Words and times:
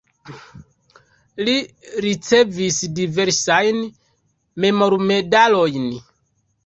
Li 1.49 1.57
ricevis 2.05 2.79
diversajn 3.01 3.85
memormedalojn. 4.67 5.91